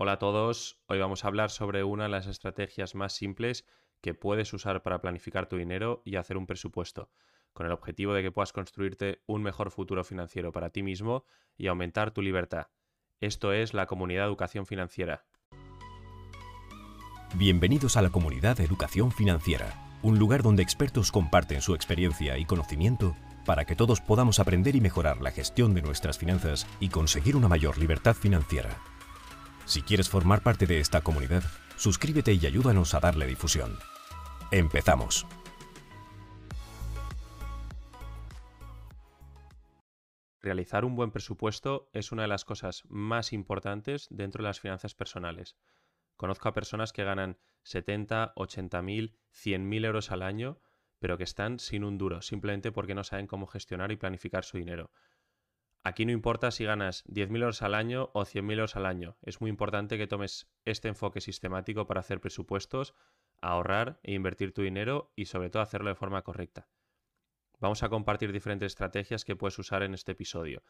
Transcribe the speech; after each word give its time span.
Hola 0.00 0.12
a 0.12 0.18
todos, 0.20 0.78
hoy 0.86 1.00
vamos 1.00 1.24
a 1.24 1.26
hablar 1.26 1.50
sobre 1.50 1.82
una 1.82 2.04
de 2.04 2.08
las 2.08 2.28
estrategias 2.28 2.94
más 2.94 3.14
simples 3.14 3.66
que 4.00 4.14
puedes 4.14 4.52
usar 4.52 4.84
para 4.84 5.00
planificar 5.00 5.48
tu 5.48 5.56
dinero 5.56 6.02
y 6.04 6.14
hacer 6.14 6.36
un 6.36 6.46
presupuesto, 6.46 7.10
con 7.52 7.66
el 7.66 7.72
objetivo 7.72 8.14
de 8.14 8.22
que 8.22 8.30
puedas 8.30 8.52
construirte 8.52 9.22
un 9.26 9.42
mejor 9.42 9.72
futuro 9.72 10.04
financiero 10.04 10.52
para 10.52 10.70
ti 10.70 10.84
mismo 10.84 11.24
y 11.56 11.66
aumentar 11.66 12.12
tu 12.12 12.22
libertad. 12.22 12.68
Esto 13.18 13.52
es 13.52 13.74
la 13.74 13.86
comunidad 13.86 14.26
Educación 14.26 14.66
Financiera. 14.66 15.24
Bienvenidos 17.34 17.96
a 17.96 18.02
la 18.02 18.10
comunidad 18.10 18.60
Educación 18.60 19.10
Financiera, 19.10 19.98
un 20.04 20.16
lugar 20.16 20.44
donde 20.44 20.62
expertos 20.62 21.10
comparten 21.10 21.60
su 21.60 21.74
experiencia 21.74 22.38
y 22.38 22.44
conocimiento 22.44 23.16
para 23.44 23.64
que 23.64 23.74
todos 23.74 24.00
podamos 24.00 24.38
aprender 24.38 24.76
y 24.76 24.80
mejorar 24.80 25.20
la 25.20 25.32
gestión 25.32 25.74
de 25.74 25.82
nuestras 25.82 26.18
finanzas 26.18 26.68
y 26.78 26.88
conseguir 26.88 27.34
una 27.34 27.48
mayor 27.48 27.78
libertad 27.78 28.14
financiera. 28.14 28.78
Si 29.68 29.82
quieres 29.82 30.08
formar 30.08 30.42
parte 30.42 30.64
de 30.64 30.80
esta 30.80 31.02
comunidad, 31.02 31.42
suscríbete 31.76 32.32
y 32.32 32.46
ayúdanos 32.46 32.94
a 32.94 33.00
darle 33.00 33.26
difusión. 33.26 33.78
Empezamos. 34.50 35.26
Realizar 40.40 40.86
un 40.86 40.96
buen 40.96 41.10
presupuesto 41.10 41.90
es 41.92 42.12
una 42.12 42.22
de 42.22 42.28
las 42.28 42.46
cosas 42.46 42.84
más 42.88 43.34
importantes 43.34 44.06
dentro 44.10 44.42
de 44.42 44.48
las 44.48 44.58
finanzas 44.58 44.94
personales. 44.94 45.58
Conozco 46.16 46.48
a 46.48 46.54
personas 46.54 46.94
que 46.94 47.04
ganan 47.04 47.36
70, 47.64 48.32
80 48.36 48.80
mil, 48.80 49.18
100 49.32 49.68
mil 49.68 49.84
euros 49.84 50.10
al 50.10 50.22
año 50.22 50.62
pero 50.98 51.16
que 51.16 51.24
están 51.24 51.58
sin 51.58 51.84
un 51.84 51.98
duro, 51.98 52.22
simplemente 52.22 52.72
porque 52.72 52.94
no 52.94 53.04
saben 53.04 53.26
cómo 53.26 53.46
gestionar 53.46 53.92
y 53.92 53.96
planificar 53.96 54.44
su 54.44 54.58
dinero. 54.58 54.90
Aquí 55.84 56.04
no 56.04 56.12
importa 56.12 56.50
si 56.50 56.64
ganas 56.64 57.04
10.000 57.06 57.40
euros 57.40 57.62
al 57.62 57.74
año 57.74 58.10
o 58.12 58.24
100.000 58.24 58.52
euros 58.52 58.76
al 58.76 58.86
año, 58.86 59.16
es 59.22 59.40
muy 59.40 59.48
importante 59.48 59.96
que 59.96 60.06
tomes 60.06 60.50
este 60.64 60.88
enfoque 60.88 61.20
sistemático 61.20 61.86
para 61.86 62.00
hacer 62.00 62.20
presupuestos, 62.20 62.94
ahorrar 63.40 64.00
e 64.02 64.12
invertir 64.12 64.52
tu 64.52 64.62
dinero 64.62 65.12
y 65.16 65.26
sobre 65.26 65.50
todo 65.50 65.62
hacerlo 65.62 65.88
de 65.88 65.94
forma 65.94 66.22
correcta. 66.22 66.68
Vamos 67.60 67.82
a 67.82 67.88
compartir 67.88 68.32
diferentes 68.32 68.66
estrategias 68.66 69.24
que 69.24 69.36
puedes 69.36 69.58
usar 69.58 69.82
en 69.82 69.94
este 69.94 70.12
episodio. 70.12 70.62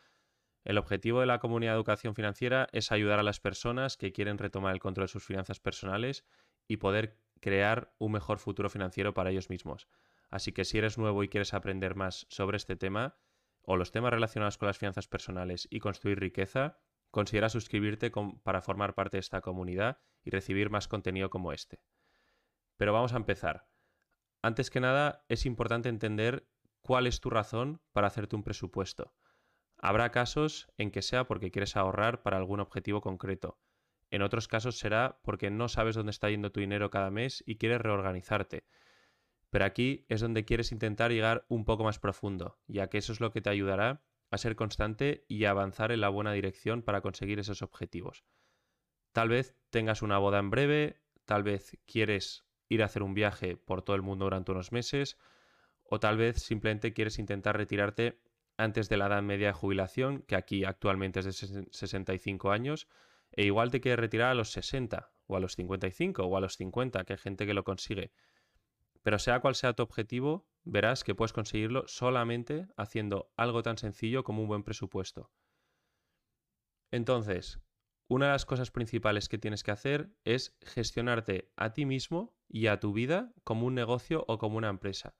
El 0.65 0.78
objetivo 0.78 1.20
de 1.20 1.27
la 1.27 1.39
comunidad 1.39 1.72
de 1.72 1.77
educación 1.77 2.15
financiera 2.15 2.69
es 2.72 2.93
ayudar 2.93 3.19
a 3.19 3.22
las 3.22 3.41
personas 3.41 3.97
que 3.97 4.12
quieren 4.12 4.39
retomar 4.39 4.75
el 4.75 4.81
control 4.81 5.06
de 5.06 5.12
sus 5.12 5.25
finanzas 5.25 5.61
personales 5.61 6.25
y 6.67 6.78
poder 6.78 7.19
crear 7.41 7.93
un 7.98 8.12
mejor 8.12 8.39
futuro 8.39 8.69
financiero 8.69 9.15
para 9.15 9.31
ellos 9.31 9.50
mismos. 9.50 9.89
Así 10.31 10.53
que 10.53 10.65
si 10.65 10.78
eres 10.78 10.98
nuevo 10.98 11.22
y 11.22 11.28
quieres 11.28 11.55
aprender 11.55 11.95
más 11.95 12.27
sobre 12.28 12.56
este 12.56 12.77
tema 12.77 13.17
o 13.62 13.77
los 13.77 13.92
temas 13.92 14.12
relacionados 14.12 14.59
con 14.59 14.67
las 14.67 14.78
finanzas 14.78 15.09
personales 15.09 15.69
y 15.70 15.81
construir 15.81 16.20
riqueza, 16.20 16.78
considera 17.11 17.48
suscribirte 17.48 18.11
para 18.42 18.62
formar 18.62 18.95
parte 18.95 19.17
de 19.17 19.20
esta 19.20 19.41
comunidad 19.41 19.98
y 20.23 20.31
recibir 20.31 20.70
más 20.70 20.89
contenido 20.89 21.31
como 21.31 21.53
este. 21.53 21.81
Pero 22.77 22.92
vamos 22.92 23.12
a 23.12 23.17
empezar. 23.17 23.67
Antes 24.42 24.70
que 24.70 24.81
nada, 24.81 25.25
es 25.28 25.47
importante 25.47 25.89
entender 25.89 26.48
cuál 26.81 27.06
es 27.06 27.20
tu 27.20 27.31
razón 27.31 27.83
para 27.92 28.06
hacerte 28.06 28.37
un 28.37 28.45
presupuesto. 28.45 29.15
Habrá 29.77 30.11
casos 30.11 30.72
en 30.77 30.91
que 30.91 31.03
sea 31.03 31.25
porque 31.25 31.50
quieres 31.50 31.77
ahorrar 31.77 32.22
para 32.22 32.37
algún 32.37 32.61
objetivo 32.61 33.00
concreto. 33.00 33.59
En 34.11 34.22
otros 34.22 34.48
casos 34.48 34.78
será 34.78 35.20
porque 35.22 35.50
no 35.50 35.69
sabes 35.69 35.95
dónde 35.95 36.11
está 36.11 36.31
yendo 36.31 36.50
tu 36.50 36.61
dinero 36.61 36.91
cada 36.91 37.11
mes 37.11 37.43
y 37.47 37.59
quieres 37.59 37.81
reorganizarte. 37.81 38.65
Pero 39.50 39.64
aquí 39.64 40.04
es 40.08 40.20
donde 40.20 40.44
quieres 40.44 40.72
intentar 40.72 41.10
llegar 41.10 41.44
un 41.48 41.64
poco 41.64 41.84
más 41.84 41.98
profundo, 41.98 42.58
ya 42.66 42.88
que 42.88 42.98
eso 42.98 43.12
es 43.12 43.20
lo 43.20 43.32
que 43.32 43.41
te 43.41 43.50
ayudará 43.50 44.02
a 44.30 44.38
ser 44.38 44.56
constante 44.56 45.24
y 45.28 45.44
a 45.44 45.50
avanzar 45.50 45.92
en 45.92 46.00
la 46.00 46.08
buena 46.08 46.32
dirección 46.32 46.82
para 46.82 47.00
conseguir 47.00 47.38
esos 47.38 47.62
objetivos. 47.62 48.24
Tal 49.12 49.28
vez 49.28 49.56
tengas 49.70 50.02
una 50.02 50.19
boda 50.19 50.38
en 50.38 50.50
breve, 50.50 51.00
tal 51.24 51.42
vez 51.42 51.78
quieres 51.86 52.44
ir 52.69 52.82
a 52.82 52.86
hacer 52.86 53.02
un 53.02 53.14
viaje 53.14 53.56
por 53.56 53.82
todo 53.82 53.96
el 53.96 54.02
mundo 54.02 54.26
durante 54.26 54.52
unos 54.52 54.72
meses, 54.72 55.16
o 55.82 55.98
tal 55.98 56.19
vez 56.19 56.42
simplemente 56.42 56.92
quieres 56.92 57.19
intentar 57.19 57.56
retirarte 57.56 58.20
antes 58.58 58.88
de 58.88 58.97
la 58.98 59.06
edad 59.06 59.22
media 59.22 59.48
de 59.48 59.53
jubilación, 59.54 60.22
que 60.22 60.37
aquí 60.37 60.64
actualmente 60.64 61.20
es 61.20 61.26
de 61.26 61.66
65 61.70 62.50
años, 62.50 62.88
e 63.32 63.44
igual 63.44 63.70
te 63.70 63.81
quieres 63.81 64.00
retirar 64.00 64.31
a 64.31 64.34
los 64.34 64.50
60, 64.50 65.10
o 65.26 65.37
a 65.37 65.41
los 65.41 65.54
55, 65.54 66.25
o 66.25 66.37
a 66.37 66.41
los 66.41 66.56
50, 66.56 67.04
que 67.04 67.12
hay 67.14 67.19
gente 67.19 67.47
que 67.47 67.54
lo 67.54 67.64
consigue. 67.64 68.12
Pero 69.03 69.19
sea 69.19 69.41
cual 69.41 69.54
sea 69.54 69.75
tu 69.75 69.82
objetivo, 69.82 70.48
verás 70.64 71.04
que 71.04 71.14
puedes 71.14 71.32
conseguirlo 71.32 71.86
solamente 71.86 72.69
haciendo 72.76 73.32
algo 73.36 73.62
tan 73.62 73.78
sencillo 73.78 74.25
como 74.25 74.42
un 74.42 74.48
buen 74.48 74.64
presupuesto. 74.64 75.31
Entonces, 76.91 77.60
una 78.08 78.26
de 78.26 78.32
las 78.32 78.47
cosas 78.47 78.70
principales 78.70 79.28
que 79.28 79.38
tienes 79.38 79.62
que 79.62 79.70
hacer 79.70 80.10
es 80.25 80.56
gestionarte 80.62 81.53
a 81.56 81.75
ti 81.75 81.84
mismo 81.84 82.34
y 82.48 82.69
a 82.69 82.81
tu 82.81 82.92
vida 82.92 83.34
como 83.44 83.66
un 83.66 83.75
negocio 83.75 84.25
o 84.28 84.38
como 84.38 84.56
una 84.56 84.70
empresa. 84.70 85.14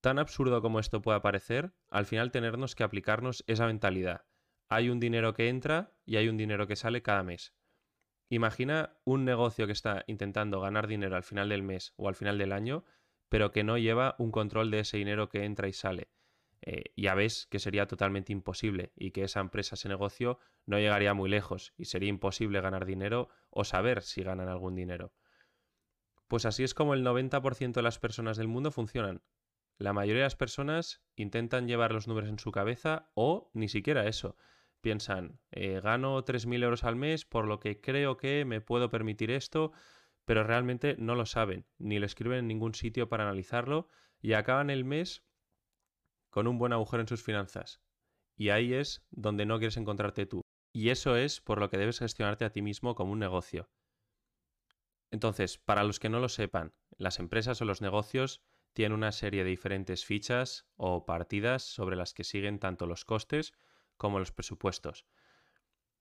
Tan 0.00 0.18
absurdo 0.18 0.62
como 0.62 0.80
esto 0.80 1.02
pueda 1.02 1.20
parecer, 1.20 1.74
al 1.90 2.06
final 2.06 2.30
tenernos 2.30 2.74
que 2.74 2.84
aplicarnos 2.84 3.44
esa 3.46 3.66
mentalidad. 3.66 4.24
Hay 4.70 4.88
un 4.88 4.98
dinero 4.98 5.34
que 5.34 5.48
entra 5.48 5.92
y 6.06 6.16
hay 6.16 6.28
un 6.28 6.38
dinero 6.38 6.66
que 6.66 6.76
sale 6.76 7.02
cada 7.02 7.22
mes. 7.22 7.54
Imagina 8.32 8.96
un 9.04 9.24
negocio 9.24 9.66
que 9.66 9.72
está 9.72 10.04
intentando 10.06 10.60
ganar 10.60 10.86
dinero 10.86 11.16
al 11.16 11.24
final 11.24 11.48
del 11.48 11.64
mes 11.64 11.92
o 11.96 12.08
al 12.08 12.14
final 12.14 12.38
del 12.38 12.52
año, 12.52 12.84
pero 13.28 13.50
que 13.50 13.64
no 13.64 13.76
lleva 13.76 14.14
un 14.18 14.30
control 14.30 14.70
de 14.70 14.80
ese 14.80 14.98
dinero 14.98 15.28
que 15.28 15.44
entra 15.44 15.66
y 15.66 15.72
sale. 15.72 16.12
Eh, 16.62 16.92
ya 16.96 17.14
ves 17.14 17.48
que 17.50 17.58
sería 17.58 17.88
totalmente 17.88 18.32
imposible 18.32 18.92
y 18.94 19.10
que 19.10 19.24
esa 19.24 19.40
empresa, 19.40 19.74
ese 19.74 19.88
negocio, 19.88 20.38
no 20.64 20.78
llegaría 20.78 21.12
muy 21.12 21.28
lejos 21.28 21.72
y 21.76 21.86
sería 21.86 22.08
imposible 22.08 22.60
ganar 22.60 22.86
dinero 22.86 23.30
o 23.50 23.64
saber 23.64 24.00
si 24.02 24.22
ganan 24.22 24.48
algún 24.48 24.76
dinero. 24.76 25.12
Pues 26.28 26.46
así 26.46 26.62
es 26.62 26.72
como 26.72 26.94
el 26.94 27.04
90% 27.04 27.72
de 27.72 27.82
las 27.82 27.98
personas 27.98 28.36
del 28.36 28.46
mundo 28.46 28.70
funcionan. 28.70 29.24
La 29.76 29.92
mayoría 29.92 30.22
de 30.22 30.26
las 30.26 30.36
personas 30.36 31.02
intentan 31.16 31.66
llevar 31.66 31.92
los 31.92 32.06
números 32.06 32.30
en 32.30 32.38
su 32.38 32.52
cabeza 32.52 33.10
o 33.14 33.50
ni 33.54 33.68
siquiera 33.68 34.06
eso 34.06 34.36
piensan, 34.80 35.40
eh, 35.50 35.80
gano 35.80 36.24
3.000 36.24 36.62
euros 36.62 36.84
al 36.84 36.96
mes, 36.96 37.24
por 37.24 37.46
lo 37.46 37.60
que 37.60 37.80
creo 37.80 38.16
que 38.16 38.44
me 38.44 38.60
puedo 38.60 38.90
permitir 38.90 39.30
esto, 39.30 39.72
pero 40.24 40.44
realmente 40.44 40.96
no 40.98 41.14
lo 41.14 41.26
saben, 41.26 41.66
ni 41.78 41.98
lo 41.98 42.06
escriben 42.06 42.38
en 42.40 42.48
ningún 42.48 42.74
sitio 42.74 43.08
para 43.08 43.24
analizarlo 43.24 43.88
y 44.20 44.34
acaban 44.34 44.70
el 44.70 44.84
mes 44.84 45.24
con 46.30 46.46
un 46.46 46.58
buen 46.58 46.72
agujero 46.72 47.02
en 47.02 47.08
sus 47.08 47.22
finanzas. 47.22 47.80
Y 48.36 48.50
ahí 48.50 48.72
es 48.72 49.04
donde 49.10 49.46
no 49.46 49.58
quieres 49.58 49.76
encontrarte 49.76 50.26
tú. 50.26 50.42
Y 50.72 50.90
eso 50.90 51.16
es 51.16 51.40
por 51.40 51.58
lo 51.58 51.68
que 51.68 51.78
debes 51.78 51.98
gestionarte 51.98 52.44
a 52.44 52.50
ti 52.50 52.62
mismo 52.62 52.94
como 52.94 53.12
un 53.12 53.18
negocio. 53.18 53.68
Entonces, 55.10 55.58
para 55.58 55.82
los 55.82 55.98
que 55.98 56.08
no 56.08 56.20
lo 56.20 56.28
sepan, 56.28 56.72
las 56.96 57.18
empresas 57.18 57.60
o 57.60 57.64
los 57.64 57.82
negocios 57.82 58.42
tienen 58.72 58.96
una 58.96 59.12
serie 59.12 59.42
de 59.42 59.50
diferentes 59.50 60.04
fichas 60.04 60.68
o 60.76 61.04
partidas 61.04 61.62
sobre 61.64 61.96
las 61.96 62.14
que 62.14 62.24
siguen 62.24 62.60
tanto 62.60 62.86
los 62.86 63.04
costes 63.04 63.52
como 64.00 64.18
los 64.18 64.32
presupuestos. 64.32 65.04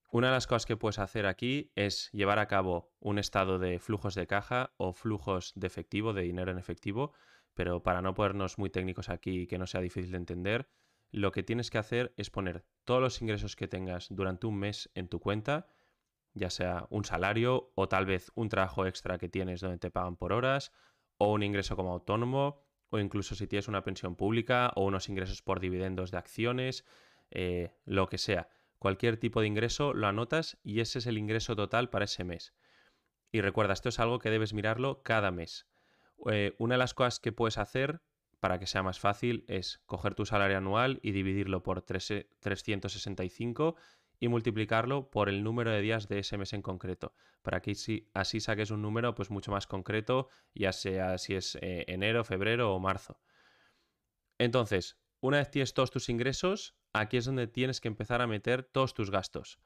Una 0.09 0.27
de 0.27 0.33
las 0.33 0.47
cosas 0.47 0.65
que 0.65 0.77
puedes 0.77 0.99
hacer 0.99 1.25
aquí 1.25 1.73
es 1.75 2.09
llevar 2.13 2.39
a 2.39 2.47
cabo 2.47 2.93
un 2.99 3.19
estado 3.19 3.59
de 3.59 3.77
flujos 3.77 4.15
de 4.15 4.25
caja 4.25 4.73
o 4.77 4.93
flujos 4.93 5.51
de 5.55 5.67
efectivo, 5.67 6.13
de 6.13 6.21
dinero 6.21 6.49
en 6.49 6.57
efectivo, 6.57 7.13
pero 7.53 7.83
para 7.83 8.01
no 8.01 8.13
ponernos 8.13 8.57
muy 8.57 8.69
técnicos 8.69 9.09
aquí 9.09 9.41
y 9.41 9.47
que 9.47 9.57
no 9.57 9.67
sea 9.67 9.81
difícil 9.81 10.11
de 10.11 10.17
entender, 10.17 10.69
lo 11.11 11.33
que 11.33 11.43
tienes 11.43 11.69
que 11.69 11.77
hacer 11.77 12.13
es 12.15 12.29
poner 12.29 12.63
todos 12.85 13.01
los 13.01 13.21
ingresos 13.21 13.57
que 13.57 13.67
tengas 13.67 14.07
durante 14.09 14.47
un 14.47 14.55
mes 14.55 14.89
en 14.95 15.09
tu 15.09 15.19
cuenta, 15.19 15.67
ya 16.33 16.49
sea 16.49 16.87
un 16.89 17.03
salario 17.03 17.73
o 17.75 17.89
tal 17.89 18.05
vez 18.05 18.31
un 18.33 18.47
trabajo 18.47 18.85
extra 18.85 19.17
que 19.17 19.27
tienes 19.27 19.59
donde 19.59 19.77
te 19.77 19.91
pagan 19.91 20.15
por 20.15 20.31
horas, 20.31 20.71
o 21.17 21.33
un 21.33 21.43
ingreso 21.43 21.75
como 21.75 21.91
autónomo, 21.91 22.63
o 22.91 22.97
incluso 22.97 23.35
si 23.35 23.45
tienes 23.45 23.67
una 23.67 23.83
pensión 23.83 24.15
pública 24.15 24.71
o 24.75 24.85
unos 24.85 25.09
ingresos 25.09 25.41
por 25.41 25.59
dividendos 25.59 26.11
de 26.11 26.17
acciones, 26.17 26.85
eh, 27.31 27.71
lo 27.85 28.07
que 28.07 28.17
sea. 28.17 28.49
Cualquier 28.77 29.17
tipo 29.17 29.41
de 29.41 29.47
ingreso 29.47 29.93
lo 29.93 30.07
anotas 30.07 30.57
y 30.63 30.79
ese 30.79 30.99
es 30.99 31.07
el 31.07 31.17
ingreso 31.17 31.55
total 31.55 31.89
para 31.89 32.05
ese 32.05 32.23
mes. 32.23 32.53
Y 33.31 33.41
recuerda, 33.41 33.73
esto 33.73 33.89
es 33.89 33.99
algo 33.99 34.19
que 34.19 34.29
debes 34.29 34.53
mirarlo 34.53 35.03
cada 35.03 35.31
mes. 35.31 35.67
Eh, 36.31 36.55
una 36.57 36.75
de 36.75 36.79
las 36.79 36.93
cosas 36.93 37.19
que 37.19 37.31
puedes 37.31 37.57
hacer 37.57 38.01
para 38.39 38.59
que 38.59 38.67
sea 38.67 38.83
más 38.83 38.99
fácil 38.99 39.43
es 39.47 39.81
coger 39.85 40.15
tu 40.15 40.25
salario 40.25 40.57
anual 40.57 40.99
y 41.03 41.11
dividirlo 41.11 41.61
por 41.61 41.81
365 41.81 43.75
y 44.19 44.27
multiplicarlo 44.27 45.09
por 45.09 45.29
el 45.29 45.43
número 45.43 45.71
de 45.71 45.81
días 45.81 46.07
de 46.07 46.19
ese 46.19 46.37
mes 46.37 46.53
en 46.53 46.61
concreto, 46.61 47.13
para 47.41 47.61
que 47.61 47.75
así 48.13 48.39
saques 48.39 48.71
un 48.71 48.81
número 48.81 49.15
pues 49.15 49.29
mucho 49.29 49.51
más 49.51 49.67
concreto, 49.67 50.27
ya 50.53 50.73
sea 50.73 51.17
si 51.17 51.35
es 51.35 51.57
eh, 51.61 51.85
enero, 51.87 52.23
febrero 52.23 52.73
o 52.73 52.79
marzo. 52.79 53.21
Entonces, 54.37 54.97
una 55.21 55.37
vez 55.37 55.51
tienes 55.51 55.73
todos 55.73 55.91
tus 55.91 56.09
ingresos, 56.09 56.75
aquí 56.93 57.17
es 57.17 57.25
donde 57.25 57.47
tienes 57.47 57.81
que 57.81 57.87
empezar 57.87 58.21
a 58.21 58.27
meter 58.27 58.63
todos 58.63 58.93
tus 58.93 59.11
gastos. 59.11 59.59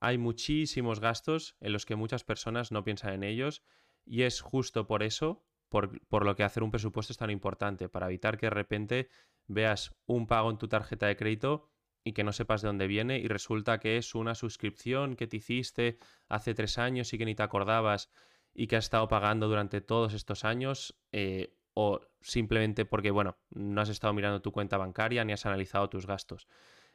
Hay 0.00 0.18
muchísimos 0.18 1.00
gastos 1.00 1.56
en 1.60 1.72
los 1.72 1.84
que 1.84 1.96
muchas 1.96 2.24
personas 2.24 2.70
no 2.70 2.84
piensan 2.84 3.14
en 3.14 3.24
ellos 3.24 3.62
y 4.04 4.22
es 4.22 4.40
justo 4.40 4.86
por 4.86 5.02
eso, 5.02 5.44
por, 5.68 6.24
lo 6.24 6.36
que 6.36 6.44
hacer 6.44 6.62
un 6.62 6.70
presupuesto 6.70 7.12
es 7.12 7.18
tan 7.18 7.30
importante, 7.30 7.88
para 7.88 8.06
evitar 8.06 8.38
que 8.38 8.46
de 8.46 8.50
repente 8.50 9.08
veas 9.46 9.94
un 10.06 10.26
pago 10.26 10.50
en 10.50 10.58
tu 10.58 10.68
tarjeta 10.68 11.06
de 11.06 11.16
crédito 11.16 11.68
y 12.04 12.12
que 12.12 12.24
no 12.24 12.32
sepas 12.32 12.62
de 12.62 12.68
dónde 12.68 12.86
viene 12.86 13.18
y 13.18 13.26
resulta 13.26 13.78
que 13.78 13.96
es 13.96 14.14
una 14.14 14.34
suscripción 14.34 15.16
que 15.16 15.26
te 15.26 15.38
hiciste 15.38 15.98
hace 16.28 16.54
tres 16.54 16.78
años 16.78 17.12
y 17.12 17.18
que 17.18 17.26
ni 17.26 17.34
te 17.34 17.42
acordabas 17.42 18.10
y 18.54 18.66
que 18.66 18.76
has 18.76 18.84
estado 18.84 19.08
pagando 19.08 19.48
durante 19.48 19.80
todos 19.80 20.14
estos 20.14 20.44
años 20.44 20.98
eh, 21.12 21.57
o 21.80 22.00
simplemente 22.20 22.84
porque, 22.84 23.12
bueno, 23.12 23.38
no 23.50 23.80
has 23.80 23.88
estado 23.88 24.12
mirando 24.12 24.42
tu 24.42 24.50
cuenta 24.50 24.76
bancaria 24.78 25.24
ni 25.24 25.32
has 25.32 25.46
analizado 25.46 25.88
tus 25.88 26.08
gastos. 26.08 26.48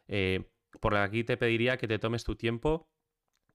Eh, 0.10 0.52
por 0.82 0.94
aquí 0.98 1.24
te 1.24 1.38
pediría 1.38 1.78
que 1.78 1.88
te 1.88 2.00
tomes 2.00 2.26
tu 2.26 2.36
tiempo. 2.36 2.90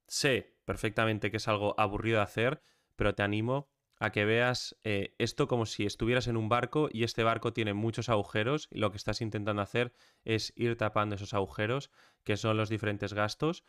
Sé 0.07 0.57
perfectamente 0.65 1.31
que 1.31 1.37
es 1.37 1.47
algo 1.47 1.79
aburrido 1.79 2.17
de 2.17 2.23
hacer, 2.23 2.63
pero 2.97 3.15
te 3.15 3.23
animo 3.23 3.69
a 4.01 4.11
que 4.11 4.25
veas 4.25 4.79
eh, 4.85 5.15
esto 5.19 5.49
como 5.49 5.67
si 5.67 5.85
estuvieras 5.85 6.29
en 6.29 6.39
un 6.39 6.49
barco 6.49 6.89
y 6.91 7.05
este 7.05 7.25
barco 7.25 7.53
tiene 7.53 7.75
muchos 7.75 8.09
agujeros 8.09 8.67
y 8.71 8.79
lo 8.79 8.91
que 8.91 8.97
estás 8.97 9.21
intentando 9.21 9.61
hacer 9.61 9.93
es 10.25 10.55
ir 10.57 10.79
tapando 10.79 11.17
esos 11.17 11.35
agujeros, 11.35 11.91
que 12.25 12.39
son 12.39 12.57
los 12.57 12.71
diferentes 12.71 13.13
gastos, 13.13 13.65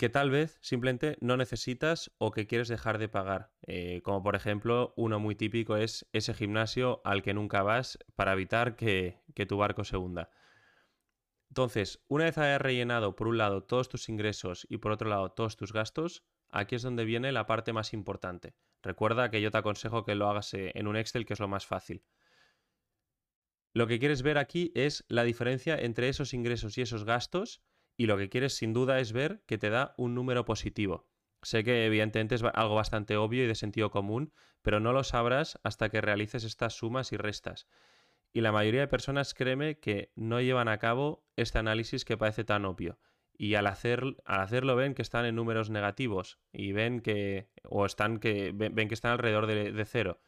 que 0.00 0.08
tal 0.08 0.30
vez 0.30 0.56
simplemente 0.62 1.18
no 1.20 1.36
necesitas 1.36 2.10
o 2.16 2.30
que 2.30 2.46
quieres 2.46 2.68
dejar 2.68 2.96
de 2.96 3.10
pagar. 3.10 3.52
Eh, 3.66 4.00
como 4.02 4.22
por 4.22 4.34
ejemplo, 4.34 4.94
uno 4.96 5.20
muy 5.20 5.34
típico 5.34 5.76
es 5.76 6.08
ese 6.14 6.32
gimnasio 6.32 7.02
al 7.04 7.22
que 7.22 7.34
nunca 7.34 7.62
vas 7.62 7.98
para 8.16 8.32
evitar 8.32 8.76
que, 8.76 9.20
que 9.34 9.44
tu 9.44 9.58
barco 9.58 9.84
se 9.84 9.98
hunda. 9.98 10.30
Entonces, 11.50 12.02
una 12.08 12.24
vez 12.24 12.38
hayas 12.38 12.62
rellenado 12.62 13.14
por 13.14 13.28
un 13.28 13.36
lado 13.36 13.62
todos 13.62 13.90
tus 13.90 14.08
ingresos 14.08 14.66
y 14.70 14.78
por 14.78 14.90
otro 14.90 15.10
lado 15.10 15.32
todos 15.32 15.58
tus 15.58 15.70
gastos, 15.70 16.24
aquí 16.48 16.76
es 16.76 16.82
donde 16.82 17.04
viene 17.04 17.30
la 17.30 17.44
parte 17.44 17.74
más 17.74 17.92
importante. 17.92 18.54
Recuerda 18.82 19.30
que 19.30 19.42
yo 19.42 19.50
te 19.50 19.58
aconsejo 19.58 20.06
que 20.06 20.14
lo 20.14 20.30
hagas 20.30 20.54
eh, 20.54 20.72
en 20.76 20.86
un 20.86 20.96
Excel, 20.96 21.26
que 21.26 21.34
es 21.34 21.40
lo 21.40 21.48
más 21.48 21.66
fácil. 21.66 22.06
Lo 23.74 23.86
que 23.86 23.98
quieres 23.98 24.22
ver 24.22 24.38
aquí 24.38 24.72
es 24.74 25.04
la 25.08 25.24
diferencia 25.24 25.76
entre 25.76 26.08
esos 26.08 26.32
ingresos 26.32 26.78
y 26.78 26.80
esos 26.80 27.04
gastos 27.04 27.62
y 27.96 28.06
lo 28.06 28.16
que 28.16 28.28
quieres 28.28 28.54
sin 28.54 28.72
duda 28.72 29.00
es 29.00 29.12
ver 29.12 29.42
que 29.46 29.58
te 29.58 29.70
da 29.70 29.94
un 29.96 30.14
número 30.14 30.44
positivo. 30.44 31.08
Sé 31.42 31.64
que 31.64 31.86
evidentemente 31.86 32.34
es 32.34 32.42
algo 32.42 32.74
bastante 32.74 33.16
obvio 33.16 33.44
y 33.44 33.46
de 33.46 33.54
sentido 33.54 33.90
común, 33.90 34.32
pero 34.62 34.80
no 34.80 34.92
lo 34.92 35.04
sabrás 35.04 35.58
hasta 35.62 35.88
que 35.88 36.00
realices 36.00 36.44
estas 36.44 36.74
sumas 36.74 37.12
y 37.12 37.16
restas. 37.16 37.66
Y 38.32 38.42
la 38.42 38.52
mayoría 38.52 38.80
de 38.80 38.88
personas, 38.88 39.34
créeme, 39.34 39.78
que 39.78 40.12
no 40.14 40.40
llevan 40.40 40.68
a 40.68 40.78
cabo 40.78 41.24
este 41.36 41.58
análisis 41.58 42.04
que 42.04 42.16
parece 42.18 42.44
tan 42.44 42.64
obvio 42.64 42.98
y 43.40 43.54
al, 43.54 43.66
hacer, 43.68 44.02
al 44.26 44.40
hacerlo 44.40 44.76
ven 44.76 44.92
que 44.92 45.00
están 45.00 45.24
en 45.24 45.34
números 45.34 45.70
negativos 45.70 46.38
y 46.52 46.72
ven 46.72 47.00
que, 47.00 47.48
o 47.64 47.86
están 47.86 48.18
que, 48.18 48.52
ven, 48.54 48.86
que 48.86 48.92
están 48.92 49.12
alrededor 49.12 49.46
de, 49.46 49.84
cero. 49.86 50.20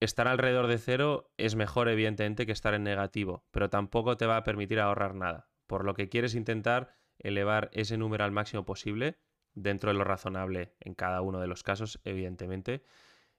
Estar 0.00 0.26
alrededor 0.26 0.66
de 0.66 0.78
cero 0.78 1.30
es 1.36 1.56
mejor, 1.56 1.90
evidentemente, 1.90 2.46
que 2.46 2.52
estar 2.52 2.72
en 2.72 2.84
negativo, 2.84 3.44
pero 3.50 3.68
tampoco 3.68 4.16
te 4.16 4.24
va 4.24 4.38
a 4.38 4.44
permitir 4.44 4.80
ahorrar 4.80 5.14
nada. 5.14 5.49
Por 5.70 5.84
lo 5.84 5.94
que 5.94 6.08
quieres 6.08 6.34
intentar 6.34 6.96
elevar 7.20 7.70
ese 7.72 7.96
número 7.96 8.24
al 8.24 8.32
máximo 8.32 8.64
posible, 8.64 9.20
dentro 9.54 9.92
de 9.92 9.98
lo 9.98 10.02
razonable 10.02 10.74
en 10.80 10.96
cada 10.96 11.22
uno 11.22 11.38
de 11.38 11.46
los 11.46 11.62
casos, 11.62 12.00
evidentemente, 12.02 12.82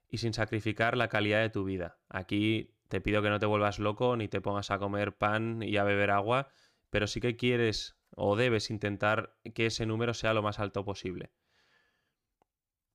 y 0.08 0.16
sin 0.16 0.32
sacrificar 0.32 0.96
la 0.96 1.08
calidad 1.08 1.42
de 1.42 1.50
tu 1.50 1.62
vida. 1.62 1.98
Aquí 2.08 2.74
te 2.88 3.02
pido 3.02 3.20
que 3.20 3.28
no 3.28 3.38
te 3.38 3.44
vuelvas 3.44 3.78
loco 3.78 4.16
ni 4.16 4.28
te 4.28 4.40
pongas 4.40 4.70
a 4.70 4.78
comer 4.78 5.14
pan 5.14 5.62
y 5.62 5.76
a 5.76 5.84
beber 5.84 6.10
agua, 6.10 6.48
pero 6.88 7.06
sí 7.06 7.20
que 7.20 7.36
quieres 7.36 7.98
o 8.16 8.34
debes 8.34 8.70
intentar 8.70 9.36
que 9.54 9.66
ese 9.66 9.84
número 9.84 10.14
sea 10.14 10.32
lo 10.32 10.40
más 10.40 10.58
alto 10.58 10.86
posible. 10.86 11.34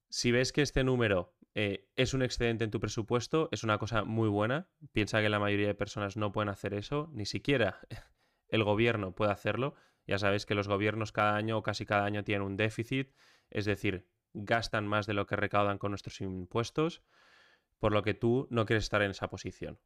Si 0.09 0.31
ves 0.31 0.51
que 0.51 0.63
este 0.63 0.83
número 0.83 1.35
eh, 1.53 1.87
es 1.95 2.15
un 2.15 2.23
excedente 2.23 2.63
en 2.63 2.71
tu 2.71 2.79
presupuesto, 2.79 3.49
es 3.51 3.63
una 3.63 3.77
cosa 3.77 4.03
muy 4.03 4.29
buena. 4.29 4.67
Piensa 4.93 5.21
que 5.21 5.29
la 5.29 5.37
mayoría 5.37 5.67
de 5.67 5.75
personas 5.75 6.17
no 6.17 6.31
pueden 6.31 6.49
hacer 6.49 6.73
eso, 6.73 7.11
ni 7.13 7.27
siquiera 7.27 7.79
el 8.49 8.63
gobierno 8.63 9.13
puede 9.13 9.31
hacerlo. 9.31 9.75
Ya 10.05 10.17
sabéis 10.17 10.45
que 10.45 10.55
los 10.55 10.67
gobiernos 10.67 11.11
cada 11.11 11.35
año 11.35 11.57
o 11.57 11.63
casi 11.63 11.85
cada 11.85 12.05
año 12.05 12.23
tienen 12.23 12.44
un 12.44 12.57
déficit, 12.57 13.13
es 13.49 13.65
decir, 13.65 14.07
gastan 14.33 14.88
más 14.88 15.05
de 15.05 15.13
lo 15.13 15.25
que 15.25 15.35
recaudan 15.35 15.77
con 15.77 15.91
nuestros 15.91 16.21
impuestos, 16.21 17.03
por 17.79 17.91
lo 17.91 18.03
que 18.03 18.13
tú 18.13 18.47
no 18.49 18.65
quieres 18.65 18.85
estar 18.85 19.01
en 19.01 19.11
esa 19.11 19.29
posición. 19.29 19.79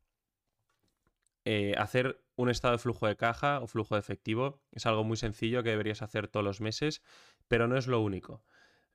Eh, 1.43 1.73
hacer 1.77 2.23
un 2.35 2.49
estado 2.49 2.73
de 2.73 2.77
flujo 2.77 3.07
de 3.07 3.15
caja 3.15 3.61
o 3.61 3.67
flujo 3.67 3.95
de 3.95 3.99
efectivo 3.99 4.61
es 4.71 4.85
algo 4.85 5.03
muy 5.03 5.17
sencillo 5.17 5.63
que 5.63 5.71
deberías 5.71 6.03
hacer 6.03 6.27
todos 6.27 6.43
los 6.43 6.61
meses, 6.61 7.01
pero 7.47 7.67
no 7.67 7.77
es 7.77 7.87
lo 7.87 7.99
único. 7.99 8.43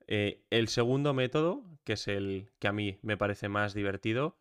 Eh, 0.07 0.45
el 0.49 0.69
segundo 0.69 1.13
método, 1.13 1.65
que 1.83 1.93
es 1.93 2.07
el 2.07 2.51
que 2.59 2.69
a 2.69 2.71
mí 2.71 2.99
me 3.01 3.17
parece 3.17 3.49
más 3.49 3.73
divertido, 3.73 4.39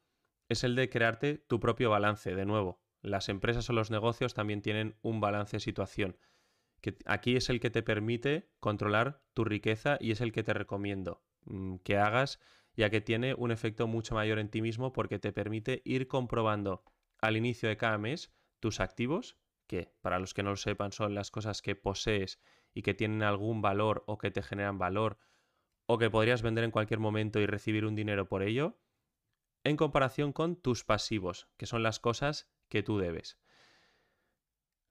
es 0.49 0.63
el 0.63 0.77
de 0.77 0.89
crearte 0.89 1.39
tu 1.39 1.59
propio 1.59 1.91
balance. 1.91 2.35
De 2.37 2.47
nuevo, 2.47 2.81
las 3.07 3.29
empresas 3.29 3.69
o 3.71 3.73
los 3.73 3.91
negocios 3.91 4.35
también 4.35 4.63
tienen 4.63 4.97
un 5.03 5.21
balance 5.21 5.57
de 5.57 5.61
situación. 5.61 6.19
Que 6.81 6.97
aquí 7.07 7.37
es 7.37 7.49
el 7.49 7.61
que 7.61 7.71
te 7.71 7.83
permite 7.83 8.51
controlar 8.61 9.23
tu 9.33 9.45
riqueza 9.45 9.97
y 10.01 10.11
es 10.11 10.21
el 10.21 10.33
que 10.33 10.43
te 10.43 10.53
recomiendo 10.53 11.23
mm, 11.45 11.77
que 11.77 11.97
hagas, 11.97 12.41
ya 12.75 12.91
que 12.91 13.01
tiene 13.01 13.35
un 13.35 13.51
efecto 13.51 13.87
mucho 13.87 14.15
mayor 14.15 14.39
en 14.39 14.51
ti 14.51 14.61
mismo 14.61 14.93
porque 14.93 15.19
te 15.19 15.33
permite 15.33 15.83
ir 15.85 16.09
comprobando 16.09 16.85
al 17.19 17.37
inicio 17.37 17.69
de 17.69 17.77
cada 17.77 17.97
mes 17.97 18.35
tus 18.61 18.81
activos, 18.81 19.39
que 19.67 19.93
para 20.03 20.19
los 20.19 20.35
que 20.35 20.43
no 20.43 20.51
lo 20.51 20.57
sepan 20.57 20.93
son 20.93 21.15
las 21.15 21.31
cosas 21.31 21.63
que 21.63 21.77
posees 21.77 22.41
y 22.75 22.83
que 22.83 22.95
tienen 22.95 23.23
algún 23.23 23.63
valor 23.63 24.05
o 24.07 24.19
que 24.19 24.31
te 24.31 24.43
generan 24.43 24.79
valor 24.79 25.19
o 25.87 25.99
que 25.99 26.11
podrías 26.11 26.43
vender 26.43 26.65
en 26.65 26.73
cualquier 26.73 27.01
momento 27.01 27.41
y 27.41 27.47
recibir 27.47 27.87
un 27.87 27.95
dinero 27.95 28.29
por 28.29 28.43
ello, 28.43 28.79
en 29.65 29.77
comparación 29.77 30.33
con 30.33 30.57
tus 30.57 30.85
pasivos, 30.85 31.49
que 31.57 31.67
son 31.67 31.83
las 31.83 32.01
cosas 32.01 32.49
que 32.69 32.83
tú 32.83 32.99
debes. 32.99 33.39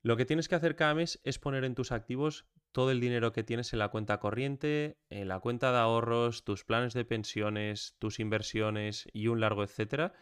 Lo 0.01 0.18
que 0.18 0.25
tienes 0.25 0.48
que 0.48 0.56
hacer 0.56 0.75
cada 0.75 0.94
mes 0.94 1.19
es 1.24 1.39
poner 1.39 1.63
en 1.63 1.74
tus 1.74 1.92
activos 1.92 2.45
todo 2.72 2.92
el 2.92 3.00
dinero 3.00 3.31
que 3.31 3.44
tienes 3.44 3.74
en 3.74 3.80
la 3.80 3.89
cuenta 3.89 4.19
corriente, 4.19 5.00
en 5.10 5.27
la 5.27 5.39
cuenta 5.39 5.72
de 5.72 5.80
ahorros, 5.80 6.44
tus 6.44 6.63
planes 6.63 6.94
de 6.94 7.06
pensiones, 7.06 7.95
tus 8.00 8.19
inversiones 8.19 9.07
y 9.13 9.27
un 9.27 9.39
largo 9.39 9.63
etcétera, 9.63 10.13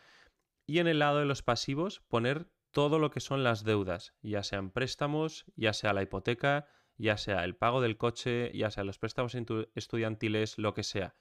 y 0.66 0.80
en 0.80 0.88
el 0.88 1.00
lado 1.00 1.20
de 1.20 1.26
los 1.26 1.42
pasivos 1.42 2.00
poner 2.08 2.48
todo 2.72 2.98
lo 3.00 3.12
que 3.12 3.20
son 3.20 3.44
las 3.44 3.64
deudas, 3.64 4.14
ya 4.22 4.44
sean 4.44 4.72
préstamos, 4.72 5.46
ya 5.56 5.74
sea 5.74 5.94
la 5.94 6.04
hipoteca, 6.04 6.68
ya 6.98 7.18
sea 7.18 7.44
el 7.44 7.56
pago 7.56 7.82
del 7.82 7.98
coche, 7.98 8.52
ya 8.54 8.72
sea 8.72 8.84
los 8.84 9.00
préstamos 9.00 9.36
estudiantiles, 9.76 10.58
lo 10.58 10.74
que 10.74 10.84
sea. 10.84 11.16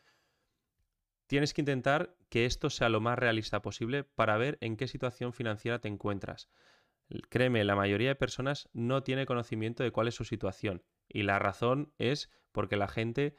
Tienes 1.33 1.55
que 1.55 1.63
intentar 1.63 2.15
que 2.29 2.45
esto 2.45 2.69
sea 2.69 2.91
lo 2.91 3.01
más 3.01 3.19
realista 3.19 3.63
posible 3.63 4.05
para 4.05 4.37
ver 4.37 4.59
en 4.61 4.77
qué 4.77 4.87
situación 4.87 5.33
financiera 5.33 5.79
te 5.79 5.89
encuentras. 5.89 6.51
Créeme, 7.31 7.65
la 7.65 7.75
mayoría 7.75 8.11
de 8.11 8.17
personas 8.17 8.69
no 8.75 9.03
tiene 9.03 9.25
conocimiento 9.25 9.83
de 9.83 9.93
cuál 9.93 10.09
es 10.09 10.15
su 10.15 10.27
situación. 10.27 10.83
Y 11.09 11.23
la 11.23 11.39
razón 11.39 11.95
es 11.97 12.29
porque 12.53 12.77
la 12.77 12.87
gente, 12.87 13.35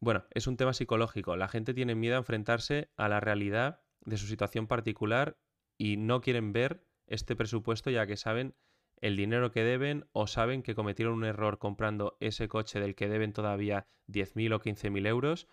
bueno, 0.00 0.26
es 0.32 0.46
un 0.46 0.58
tema 0.58 0.74
psicológico. 0.74 1.34
La 1.34 1.48
gente 1.48 1.72
tiene 1.72 1.94
miedo 1.94 2.16
a 2.16 2.18
enfrentarse 2.18 2.90
a 2.98 3.08
la 3.08 3.20
realidad 3.20 3.80
de 4.04 4.18
su 4.18 4.26
situación 4.26 4.66
particular 4.66 5.38
y 5.78 5.96
no 5.96 6.20
quieren 6.20 6.52
ver 6.52 6.84
este 7.06 7.36
presupuesto 7.36 7.88
ya 7.88 8.06
que 8.06 8.18
saben 8.18 8.54
el 9.00 9.16
dinero 9.16 9.50
que 9.50 9.64
deben 9.64 10.10
o 10.12 10.26
saben 10.26 10.62
que 10.62 10.74
cometieron 10.74 11.14
un 11.14 11.24
error 11.24 11.58
comprando 11.58 12.18
ese 12.20 12.48
coche 12.48 12.80
del 12.80 12.94
que 12.94 13.08
deben 13.08 13.32
todavía 13.32 13.86
10.000 14.08 14.52
o 14.52 14.60
15.000 14.60 15.06
euros 15.06 15.48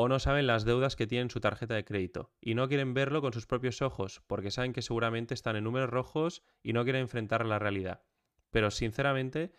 o 0.00 0.06
no 0.06 0.20
saben 0.20 0.46
las 0.46 0.64
deudas 0.64 0.94
que 0.94 1.08
tienen 1.08 1.28
su 1.28 1.40
tarjeta 1.40 1.74
de 1.74 1.84
crédito 1.84 2.30
y 2.40 2.54
no 2.54 2.68
quieren 2.68 2.94
verlo 2.94 3.20
con 3.20 3.32
sus 3.32 3.48
propios 3.48 3.82
ojos 3.82 4.22
porque 4.28 4.52
saben 4.52 4.72
que 4.72 4.80
seguramente 4.80 5.34
están 5.34 5.56
en 5.56 5.64
números 5.64 5.90
rojos 5.90 6.44
y 6.62 6.72
no 6.72 6.84
quieren 6.84 7.02
enfrentar 7.02 7.44
la 7.44 7.58
realidad. 7.58 8.04
Pero 8.50 8.70
sinceramente, 8.70 9.50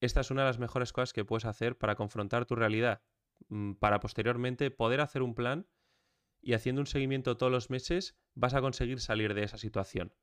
esta 0.00 0.22
es 0.22 0.30
una 0.30 0.44
de 0.44 0.48
las 0.48 0.58
mejores 0.58 0.94
cosas 0.94 1.12
que 1.12 1.26
puedes 1.26 1.44
hacer 1.44 1.76
para 1.76 1.94
confrontar 1.94 2.46
tu 2.46 2.54
realidad, 2.54 3.02
mm, 3.48 3.72
para 3.74 4.00
posteriormente 4.00 4.70
poder 4.70 5.02
hacer 5.02 5.20
un 5.20 5.34
plan 5.34 5.66
y 6.40 6.54
haciendo 6.54 6.80
un 6.80 6.86
seguimiento 6.86 7.36
todos 7.36 7.52
los 7.52 7.68
meses 7.68 8.18
vas 8.32 8.54
a 8.54 8.62
conseguir 8.62 8.98
salir 8.98 9.34
de 9.34 9.42
esa 9.42 9.58
situación. 9.58 10.14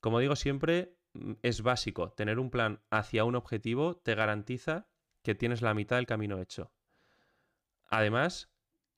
Como 0.00 0.20
digo 0.20 0.36
siempre, 0.36 0.96
mm, 1.12 1.32
es 1.42 1.60
básico, 1.60 2.12
tener 2.12 2.38
un 2.38 2.50
plan 2.50 2.80
hacia 2.88 3.24
un 3.24 3.36
objetivo 3.36 3.98
te 3.98 4.14
garantiza 4.14 4.88
que 5.22 5.34
tienes 5.34 5.60
la 5.60 5.74
mitad 5.74 5.96
del 5.96 6.06
camino 6.06 6.40
hecho. 6.40 6.72
Además, 7.90 8.49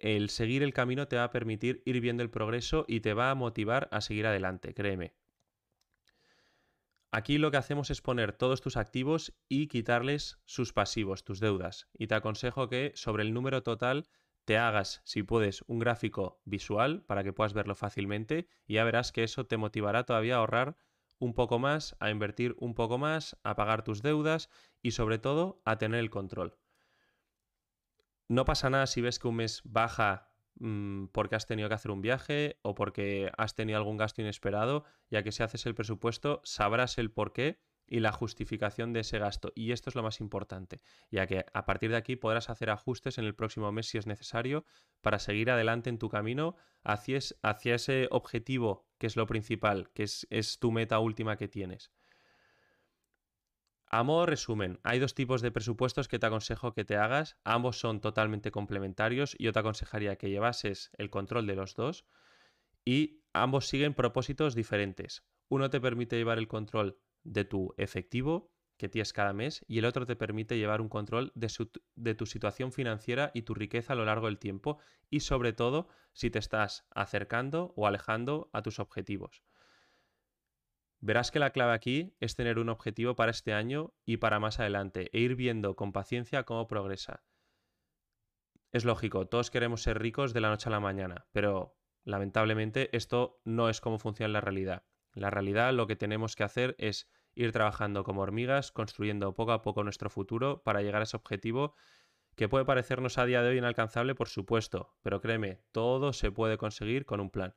el 0.03 0.31
seguir 0.31 0.63
el 0.63 0.75
camino 0.75 1.07
te 1.07 1.17
va 1.17 1.25
a 1.25 1.31
permitir 1.31 1.83
ir 1.87 2.01
viendo 2.01 2.23
el 2.23 2.31
progreso 2.31 2.85
y 2.89 3.01
te 3.01 3.15
va 3.15 3.31
a 3.31 3.35
motivar 3.35 3.89
a 3.93 4.01
seguir 4.01 4.27
adelante, 4.27 4.75
créeme. 4.75 5.15
Aquí 7.13 7.39
lo 7.39 7.51
que 7.51 7.59
hacemos 7.59 7.91
es 7.91 8.01
poner 8.01 8.33
todos 8.33 8.61
tus 8.61 8.77
activos 8.77 9.33
y 9.49 9.69
quitarles 9.69 10.41
sus 10.45 10.73
pasivos, 10.73 11.25
tus 11.25 11.41
deudas. 11.41 11.89
Y 11.93 12.09
te 12.09 12.15
aconsejo 12.15 12.69
que 12.69 12.93
sobre 12.95 13.23
el 13.23 13.33
número 13.33 13.63
total 13.63 14.09
te 14.45 14.59
hagas, 14.59 15.03
si 15.05 15.23
puedes, 15.23 15.63
un 15.69 15.79
gráfico 15.79 16.41
visual 16.45 17.05
para 17.05 17.23
que 17.23 17.33
puedas 17.33 17.53
verlo 17.53 17.75
fácilmente 17.75 18.49
y 18.67 18.75
ya 18.75 18.85
verás 18.85 19.13
que 19.13 19.23
eso 19.23 19.47
te 19.47 19.57
motivará 19.57 20.05
todavía 20.05 20.35
a 20.35 20.39
ahorrar 20.39 20.77
un 21.19 21.35
poco 21.35 21.61
más, 21.61 21.97
a 22.01 22.11
invertir 22.11 22.57
un 22.59 22.75
poco 22.75 22.99
más, 22.99 23.39
a 23.45 23.55
pagar 23.55 23.85
tus 23.85 24.03
deudas 24.03 24.51
y 24.83 24.91
sobre 24.93 25.19
todo 25.19 25.63
a 25.65 25.79
tener 25.79 26.01
el 26.01 26.11
control. 26.11 26.59
No 28.33 28.47
pasa 28.47 28.71
nada 28.71 28.87
si 28.87 29.03
ves 29.03 29.19
que 29.19 29.29
un 29.29 29.37
mes 29.37 29.61
baja 29.63 30.31
mm, 30.55 31.09
porque 31.09 31.37
has 31.37 31.47
tenido 31.47 31.69
que 31.69 31.75
hacer 31.75 31.91
un 31.91 32.01
viaje 32.01 32.59
o 32.63 32.75
porque 32.75 33.31
has 33.37 33.55
tenido 33.55 33.77
algún 33.77 33.99
gasto 33.99 34.23
inesperado, 34.23 34.85
ya 35.11 35.23
que 35.23 35.33
si 35.33 35.43
haces 35.43 35.67
el 35.67 35.75
presupuesto 35.75 36.41
sabrás 36.43 36.97
el 36.97 37.11
por 37.11 37.35
qué 37.35 37.61
y 37.87 38.01
la 38.01 38.11
justificación 38.11 38.95
de 38.95 39.01
ese 39.01 39.19
gasto. 39.19 39.53
Y 39.55 39.73
esto 39.73 39.91
es 39.91 39.97
lo 39.97 40.03
más 40.03 40.19
importante, 40.21 40.81
ya 41.11 41.27
que 41.27 41.45
a 41.53 41.67
partir 41.67 41.91
de 41.91 41.99
aquí 41.99 42.17
podrás 42.17 42.49
hacer 42.49 42.71
ajustes 42.71 43.19
en 43.19 43.27
el 43.27 43.35
próximo 43.35 43.71
mes 43.71 43.89
si 43.89 43.99
es 43.99 44.07
necesario 44.07 44.65
para 45.03 45.19
seguir 45.19 45.51
adelante 45.51 45.91
en 45.91 45.99
tu 45.99 46.09
camino 46.09 46.57
hacia, 46.85 47.19
ese 47.75 48.09
objetivo 48.11 48.89
que 48.97 49.09
es 49.09 49.17
lo 49.17 49.27
principal, 49.27 49.91
que 49.93 50.05
es 50.05 50.59
tu 50.59 50.73
meta 50.73 51.01
última 51.01 51.37
que 51.37 51.49
tienes. 51.49 51.91
A 53.95 54.05
modo 54.05 54.25
resumen, 54.25 54.81
hay 54.85 54.99
dos 55.01 55.15
tipos 55.15 55.43
de 55.43 55.51
presupuestos 55.51 56.09
que 56.09 56.19
te 56.19 56.25
aconsejo 56.25 56.73
que 56.73 56.87
te 56.87 56.97
hagas. 56.97 57.37
Ambos 57.45 57.79
son 57.79 58.01
totalmente 58.01 58.51
complementarios. 58.51 59.37
Yo 59.39 59.53
te 59.53 59.59
aconsejaría 59.59 60.17
que 60.17 60.31
llevases 60.31 60.91
el 60.97 61.11
control 61.11 61.47
de 61.47 61.57
los 61.57 61.75
dos 61.75 62.07
y 62.87 63.21
ambos 63.35 63.69
siguen 63.69 63.93
propósitos 63.93 64.55
diferentes. 64.55 65.27
Uno 65.51 65.69
te 65.69 65.79
permite 65.79 66.17
llevar 66.17 66.39
el 66.39 66.49
control 66.49 66.97
de 67.23 67.45
tu 67.45 67.75
efectivo 67.77 68.51
que 68.79 68.89
tienes 68.89 69.13
cada 69.13 69.35
mes 69.35 69.63
y 69.69 69.79
el 69.79 69.85
otro 69.85 70.07
te 70.07 70.17
permite 70.17 70.57
llevar 70.57 70.81
un 70.81 70.89
control 70.89 71.31
de, 71.35 72.15
tu 72.15 72.25
situación 72.25 72.73
financiera 72.73 73.31
y 73.35 73.43
tu 73.43 73.53
riqueza 73.53 73.93
a 73.93 73.97
lo 73.97 74.07
largo 74.07 74.25
del 74.25 74.39
tiempo 74.39 74.79
y 75.11 75.21
sobre 75.21 75.53
todo 75.53 75.89
si 76.15 76.31
te 76.31 76.39
estás 76.39 76.87
acercando 76.95 77.75
o 77.77 77.87
alejando 77.87 78.49
a 78.55 78.63
tus 78.63 78.79
objetivos. 78.79 79.43
Verás 81.05 81.33
que 81.33 81.41
la 81.41 81.51
clave 81.51 81.73
aquí 81.73 82.15
es 82.21 82.37
tener 82.37 82.61
un 82.61 82.69
objetivo 82.69 83.17
para 83.17 83.33
este 83.33 83.53
año 83.53 83.93
y 84.05 84.19
para 84.19 84.39
más 84.39 84.61
adelante 84.61 85.11
e 85.13 85.19
ir 85.19 85.35
viendo 85.35 85.75
con 85.75 85.93
paciencia 85.93 86.45
cómo 86.45 86.69
progresa. 86.69 87.25
Es 88.71 88.85
lógico, 88.85 89.27
todos 89.27 89.51
queremos 89.51 89.83
ser 89.83 89.99
ricos 89.99 90.33
de 90.33 90.41
la 90.41 90.49
noche 90.49 90.69
a 90.69 90.71
la 90.71 90.79
mañana, 90.79 91.27
pero 91.33 91.77
lamentablemente 92.05 92.97
esto 92.97 93.41
no 93.45 93.69
es 93.69 93.81
como 93.81 93.99
funciona 93.99 94.33
la 94.33 94.41
realidad. 94.41 94.85
La 95.13 95.29
realidad 95.29 95.73
lo 95.73 95.89
que 95.89 95.97
tenemos 95.97 96.37
que 96.37 96.45
hacer 96.45 96.77
es 96.79 97.11
ir 97.35 97.51
trabajando 97.51 98.05
como 98.05 98.23
hormigas, 98.23 98.71
construyendo 98.71 99.35
poco 99.35 99.51
a 99.51 99.63
poco 99.63 99.83
nuestro 99.83 100.09
futuro 100.09 100.63
para 100.63 100.83
llegar 100.83 101.01
a 101.01 101.05
ese 101.05 101.17
objetivo 101.17 101.75
que 102.37 102.49
puede 102.49 102.65
parecernos 102.65 103.19
a 103.19 103.27
día 103.27 103.43
de 103.43 103.49
hoy 103.49 103.59
inalcanzable, 103.59 104.15
por 104.15 104.29
supuesto, 104.29 104.95
pero 105.03 105.21
créeme, 105.21 105.65
todo 105.73 106.13
se 106.13 106.31
puede 106.31 106.59
conseguir 106.59 107.07
con 107.07 107.19
un 107.19 107.31
plan. 107.31 107.57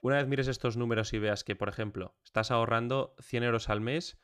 Una 0.00 0.16
vez 0.16 0.26
mires 0.26 0.48
estos 0.48 0.76
números 0.76 1.12
y 1.12 1.18
veas 1.18 1.44
que, 1.44 1.56
por 1.56 1.68
ejemplo, 1.68 2.14
estás 2.24 2.50
ahorrando 2.50 3.14
100 3.20 3.42
euros 3.44 3.68
al 3.68 3.80
mes, 3.80 4.18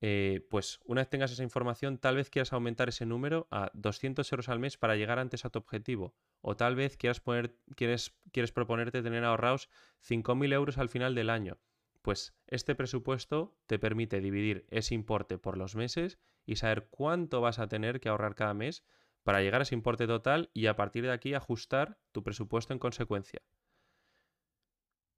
eh, 0.00 0.46
pues 0.50 0.80
una 0.84 1.00
vez 1.00 1.08
tengas 1.08 1.32
esa 1.32 1.42
información, 1.42 1.98
tal 1.98 2.16
vez 2.16 2.28
quieras 2.28 2.52
aumentar 2.52 2.88
ese 2.88 3.06
número 3.06 3.48
a 3.50 3.70
200 3.72 4.30
euros 4.30 4.48
al 4.48 4.58
mes 4.58 4.76
para 4.76 4.96
llegar 4.96 5.18
antes 5.18 5.44
a 5.44 5.50
tu 5.50 5.58
objetivo. 5.58 6.14
O 6.42 6.56
tal 6.56 6.76
vez 6.76 6.96
quieras, 6.96 7.20
poner, 7.20 7.56
quieres, 7.76 8.14
quieres 8.32 8.52
proponerte 8.52 9.02
tener 9.02 9.24
ahorrados 9.24 9.70
5.000 10.00 10.52
euros 10.52 10.78
al 10.78 10.88
final 10.88 11.14
del 11.14 11.30
año. 11.30 11.58
Pues 12.02 12.36
este 12.46 12.74
presupuesto 12.74 13.58
te 13.66 13.78
permite 13.78 14.20
dividir 14.20 14.66
ese 14.70 14.94
importe 14.94 15.38
por 15.38 15.56
los 15.56 15.74
meses 15.74 16.18
y 16.44 16.56
saber 16.56 16.88
cuánto 16.90 17.40
vas 17.40 17.58
a 17.58 17.68
tener 17.68 18.00
que 18.00 18.08
ahorrar 18.08 18.34
cada 18.34 18.54
mes 18.54 18.84
para 19.24 19.40
llegar 19.40 19.60
a 19.60 19.64
ese 19.64 19.74
importe 19.74 20.06
total 20.06 20.50
y 20.54 20.66
a 20.66 20.76
partir 20.76 21.04
de 21.04 21.10
aquí 21.10 21.34
ajustar 21.34 21.98
tu 22.12 22.22
presupuesto 22.22 22.72
en 22.72 22.78
consecuencia. 22.78 23.42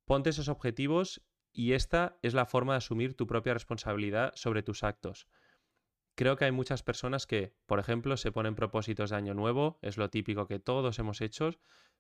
Ponte 0.09 0.31
esos 0.31 0.49
objetivos 0.49 1.21
y 1.53 1.75
esta 1.75 2.17
es 2.23 2.33
la 2.33 2.47
forma 2.47 2.73
de 2.73 2.79
asumir 2.79 3.15
tu 3.15 3.27
propia 3.27 3.53
responsabilidad 3.53 4.33
sobre 4.37 4.63
tus 4.63 4.83
actos. 4.83 5.29
Creo 6.15 6.37
que 6.37 6.47
hay 6.47 6.51
muchas 6.51 6.83
personas 6.83 7.27
que, 7.27 7.53
por 7.67 7.79
ejemplo, 7.79 8.17
se 8.17 8.33
ponen 8.33 8.55
propósitos 8.55 9.11
de 9.11 9.17
año 9.17 9.35
nuevo, 9.35 9.79
es 9.83 9.99
lo 9.99 10.09
típico 10.09 10.47
que 10.47 10.61
todos 10.61 10.99
hemos 10.99 11.21
hecho, 11.21 11.51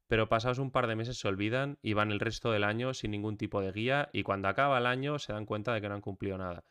pero 0.06 0.26
pasados 0.26 0.58
un 0.58 0.70
par 0.70 0.86
de 0.86 0.96
meses 0.96 1.18
se 1.18 1.28
olvidan 1.28 1.78
y 1.82 1.92
van 1.92 2.10
el 2.10 2.18
resto 2.18 2.50
del 2.50 2.64
año 2.64 2.94
sin 2.94 3.10
ningún 3.10 3.36
tipo 3.36 3.60
de 3.60 3.72
guía 3.72 4.08
y 4.14 4.22
cuando 4.22 4.48
acaba 4.48 4.78
el 4.78 4.86
año 4.86 5.18
se 5.18 5.34
dan 5.34 5.44
cuenta 5.44 5.74
de 5.74 5.82
que 5.82 5.90
no 5.90 5.94
han 5.94 6.00
cumplido 6.00 6.38
nada. 6.38 6.64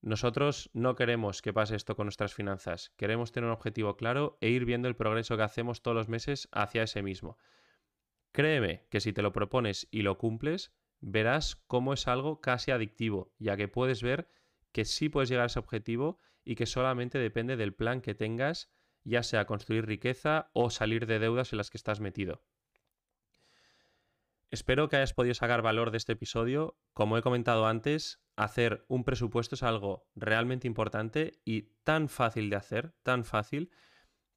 Nosotros 0.00 0.70
no 0.74 0.94
queremos 0.94 1.42
que 1.42 1.52
pase 1.52 1.74
esto 1.74 1.96
con 1.96 2.06
nuestras 2.06 2.34
finanzas, 2.34 2.92
queremos 2.96 3.32
tener 3.32 3.48
un 3.48 3.54
objetivo 3.54 3.96
claro 3.96 4.38
e 4.40 4.50
ir 4.50 4.64
viendo 4.64 4.86
el 4.86 4.94
progreso 4.94 5.36
que 5.36 5.42
hacemos 5.42 5.82
todos 5.82 5.96
los 5.96 6.08
meses 6.08 6.48
hacia 6.52 6.84
ese 6.84 7.02
mismo. 7.02 7.36
Créeme 8.32 8.86
que 8.90 9.00
si 9.00 9.12
te 9.12 9.22
lo 9.22 9.32
propones 9.32 9.88
y 9.90 10.02
lo 10.02 10.18
cumples, 10.18 10.72
verás 11.00 11.56
cómo 11.66 11.92
es 11.92 12.06
algo 12.06 12.40
casi 12.40 12.70
adictivo, 12.70 13.32
ya 13.38 13.56
que 13.56 13.68
puedes 13.68 14.02
ver 14.02 14.28
que 14.72 14.84
sí 14.84 15.08
puedes 15.08 15.28
llegar 15.28 15.44
a 15.44 15.46
ese 15.46 15.58
objetivo 15.58 16.18
y 16.44 16.54
que 16.54 16.66
solamente 16.66 17.18
depende 17.18 17.56
del 17.56 17.74
plan 17.74 18.00
que 18.00 18.14
tengas 18.14 18.70
ya 19.04 19.22
sea 19.22 19.46
construir 19.46 19.86
riqueza 19.86 20.50
o 20.52 20.70
salir 20.70 21.06
de 21.06 21.18
deudas 21.18 21.52
en 21.52 21.58
las 21.58 21.70
que 21.70 21.78
estás 21.78 22.00
metido. 22.00 22.44
Espero 24.50 24.88
que 24.88 24.96
hayas 24.96 25.14
podido 25.14 25.34
sacar 25.34 25.62
valor 25.62 25.90
de 25.90 25.96
este 25.96 26.12
episodio. 26.12 26.76
Como 26.92 27.16
he 27.16 27.22
comentado 27.22 27.66
antes, 27.66 28.20
hacer 28.36 28.84
un 28.88 29.04
presupuesto 29.04 29.54
es 29.54 29.62
algo 29.62 30.08
realmente 30.14 30.66
importante 30.66 31.40
y 31.44 31.74
tan 31.84 32.08
fácil 32.08 32.50
de 32.50 32.56
hacer, 32.56 32.92
tan 33.02 33.24
fácil, 33.24 33.70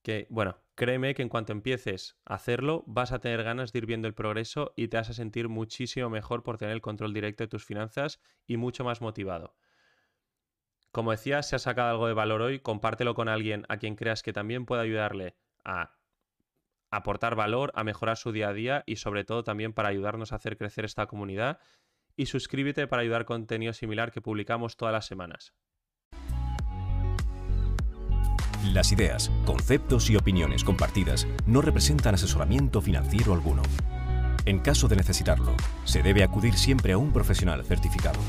que, 0.03 0.27
bueno, 0.29 0.62
créeme 0.75 1.13
que 1.13 1.21
en 1.21 1.29
cuanto 1.29 1.51
empieces 1.51 2.17
a 2.25 2.35
hacerlo, 2.35 2.83
vas 2.87 3.11
a 3.11 3.19
tener 3.19 3.43
ganas 3.43 3.71
de 3.71 3.79
ir 3.79 3.85
viendo 3.85 4.07
el 4.07 4.13
progreso 4.13 4.73
y 4.75 4.87
te 4.87 4.97
vas 4.97 5.09
a 5.09 5.13
sentir 5.13 5.49
muchísimo 5.49 6.09
mejor 6.09 6.43
por 6.43 6.57
tener 6.57 6.73
el 6.73 6.81
control 6.81 7.13
directo 7.13 7.43
de 7.43 7.47
tus 7.47 7.65
finanzas 7.65 8.21
y 8.45 8.57
mucho 8.57 8.83
más 8.83 9.01
motivado. 9.01 9.55
Como 10.91 11.11
decía, 11.11 11.41
si 11.41 11.55
has 11.55 11.63
sacado 11.63 11.89
algo 11.89 12.07
de 12.07 12.13
valor 12.13 12.41
hoy, 12.41 12.59
compártelo 12.59 13.15
con 13.15 13.27
alguien 13.27 13.65
a 13.67 13.77
quien 13.77 13.95
creas 13.95 14.21
que 14.21 14.33
también 14.33 14.65
puede 14.65 14.83
ayudarle 14.83 15.35
a 15.65 15.97
aportar 16.91 17.35
valor, 17.35 17.71
a 17.73 17.83
mejorar 17.83 18.17
su 18.17 18.31
día 18.31 18.49
a 18.49 18.53
día 18.53 18.83
y 18.85 18.97
sobre 18.97 19.23
todo 19.23 19.43
también 19.43 19.73
para 19.73 19.89
ayudarnos 19.89 20.31
a 20.31 20.35
hacer 20.35 20.57
crecer 20.57 20.85
esta 20.85 21.07
comunidad. 21.07 21.59
Y 22.15 22.27
suscríbete 22.27 22.85
para 22.85 23.01
ayudar 23.01 23.25
contenido 23.25 23.73
similar 23.73 24.11
que 24.11 24.21
publicamos 24.21 24.77
todas 24.77 24.93
las 24.93 25.07
semanas. 25.07 25.55
Las 28.71 28.93
ideas, 28.93 29.29
conceptos 29.45 30.09
y 30.09 30.15
opiniones 30.15 30.63
compartidas 30.63 31.27
no 31.45 31.61
representan 31.61 32.15
asesoramiento 32.15 32.81
financiero 32.81 33.33
alguno. 33.33 33.61
En 34.45 34.59
caso 34.59 34.87
de 34.87 34.95
necesitarlo, 34.95 35.53
se 35.83 36.01
debe 36.01 36.23
acudir 36.23 36.53
siempre 36.53 36.93
a 36.93 36.97
un 36.97 37.11
profesional 37.11 37.65
certificado. 37.65 38.19